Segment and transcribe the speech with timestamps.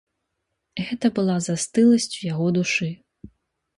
[0.87, 2.89] Гэта была застыласць у яго душы.